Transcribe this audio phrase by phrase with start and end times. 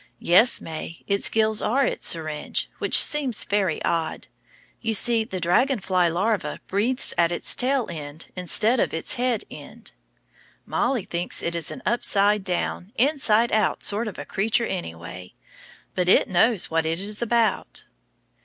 [0.17, 4.29] Yes, May, its gills are in its syringe, which seems very odd,
[4.81, 9.13] you see the dragon fly larva breathes at its tail end instead of at its
[9.13, 9.91] head end.
[10.65, 15.35] Mollie thinks it is an upside down, inside out sort of a creature anyway.
[15.93, 17.83] But it knows what it is about.